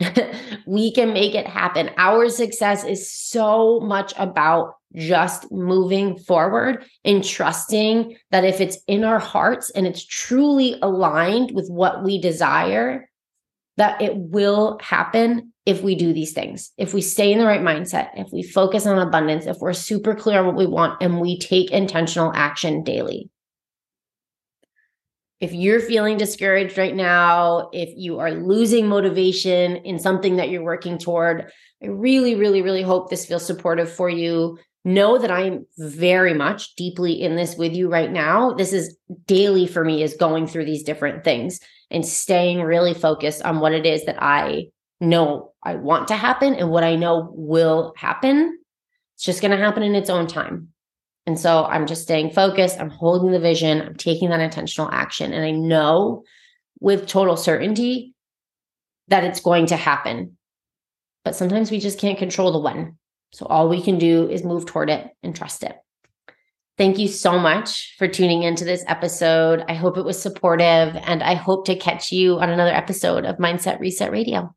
we 0.66 0.92
can 0.92 1.12
make 1.12 1.34
it 1.34 1.46
happen. 1.46 1.90
Our 1.96 2.28
success 2.28 2.84
is 2.84 3.10
so 3.10 3.80
much 3.80 4.14
about 4.16 4.74
just 4.94 5.50
moving 5.50 6.16
forward 6.16 6.84
and 7.04 7.24
trusting 7.24 8.16
that 8.30 8.44
if 8.44 8.60
it's 8.60 8.78
in 8.86 9.04
our 9.04 9.18
hearts 9.18 9.70
and 9.70 9.86
it's 9.86 10.04
truly 10.04 10.76
aligned 10.80 11.50
with 11.52 11.68
what 11.68 12.04
we 12.04 12.20
desire, 12.20 13.08
that 13.76 14.00
it 14.00 14.16
will 14.16 14.78
happen 14.80 15.52
if 15.66 15.82
we 15.82 15.94
do 15.94 16.12
these 16.12 16.32
things. 16.32 16.72
If 16.78 16.94
we 16.94 17.02
stay 17.02 17.32
in 17.32 17.38
the 17.38 17.44
right 17.44 17.60
mindset, 17.60 18.10
if 18.14 18.32
we 18.32 18.42
focus 18.42 18.86
on 18.86 18.98
abundance, 18.98 19.46
if 19.46 19.58
we're 19.58 19.74
super 19.74 20.14
clear 20.14 20.40
on 20.40 20.46
what 20.46 20.56
we 20.56 20.66
want 20.66 21.02
and 21.02 21.20
we 21.20 21.38
take 21.38 21.70
intentional 21.70 22.32
action 22.34 22.82
daily 22.82 23.30
if 25.40 25.52
you're 25.52 25.80
feeling 25.80 26.16
discouraged 26.16 26.76
right 26.76 26.94
now, 26.94 27.68
if 27.72 27.90
you 27.96 28.18
are 28.18 28.32
losing 28.32 28.88
motivation 28.88 29.76
in 29.76 29.98
something 29.98 30.36
that 30.36 30.50
you're 30.50 30.64
working 30.64 30.98
toward, 30.98 31.52
I 31.82 31.86
really, 31.86 32.34
really, 32.34 32.60
really 32.60 32.82
hope 32.82 33.08
this 33.08 33.26
feels 33.26 33.46
supportive 33.46 33.90
for 33.90 34.08
you. 34.08 34.58
Know 34.84 35.18
that 35.18 35.30
I'm 35.30 35.66
very 35.76 36.34
much 36.34 36.74
deeply 36.74 37.20
in 37.20 37.36
this 37.36 37.56
with 37.56 37.72
you 37.72 37.88
right 37.88 38.10
now. 38.10 38.52
This 38.52 38.72
is 38.72 38.96
daily 39.26 39.66
for 39.66 39.84
me, 39.84 40.02
is 40.02 40.14
going 40.14 40.46
through 40.46 40.64
these 40.64 40.82
different 40.82 41.22
things 41.22 41.60
and 41.90 42.04
staying 42.04 42.62
really 42.62 42.94
focused 42.94 43.42
on 43.42 43.60
what 43.60 43.72
it 43.72 43.86
is 43.86 44.04
that 44.06 44.20
I 44.20 44.68
know 45.00 45.52
I 45.62 45.76
want 45.76 46.08
to 46.08 46.16
happen 46.16 46.54
and 46.54 46.70
what 46.70 46.84
I 46.84 46.96
know 46.96 47.30
will 47.32 47.92
happen. 47.96 48.58
It's 49.14 49.24
just 49.24 49.40
going 49.40 49.52
to 49.52 49.56
happen 49.56 49.82
in 49.82 49.94
its 49.94 50.10
own 50.10 50.26
time. 50.26 50.68
And 51.28 51.38
so 51.38 51.66
I'm 51.66 51.86
just 51.86 52.04
staying 52.04 52.30
focused. 52.30 52.80
I'm 52.80 52.88
holding 52.88 53.32
the 53.32 53.38
vision. 53.38 53.82
I'm 53.82 53.96
taking 53.96 54.30
that 54.30 54.40
intentional 54.40 54.90
action. 54.90 55.34
And 55.34 55.44
I 55.44 55.50
know 55.50 56.24
with 56.80 57.06
total 57.06 57.36
certainty 57.36 58.14
that 59.08 59.24
it's 59.24 59.38
going 59.38 59.66
to 59.66 59.76
happen. 59.76 60.38
But 61.26 61.36
sometimes 61.36 61.70
we 61.70 61.80
just 61.80 61.98
can't 61.98 62.16
control 62.16 62.50
the 62.50 62.60
when. 62.60 62.96
So 63.34 63.44
all 63.44 63.68
we 63.68 63.82
can 63.82 63.98
do 63.98 64.26
is 64.26 64.42
move 64.42 64.64
toward 64.64 64.88
it 64.88 65.06
and 65.22 65.36
trust 65.36 65.64
it. 65.64 65.76
Thank 66.78 66.98
you 66.98 67.08
so 67.08 67.38
much 67.38 67.94
for 67.98 68.08
tuning 68.08 68.42
into 68.42 68.64
this 68.64 68.82
episode. 68.86 69.62
I 69.68 69.74
hope 69.74 69.98
it 69.98 70.06
was 70.06 70.18
supportive 70.18 70.96
and 70.96 71.22
I 71.22 71.34
hope 71.34 71.66
to 71.66 71.76
catch 71.76 72.10
you 72.10 72.38
on 72.38 72.48
another 72.48 72.72
episode 72.72 73.26
of 73.26 73.36
Mindset 73.36 73.80
Reset 73.80 74.10
Radio. 74.10 74.54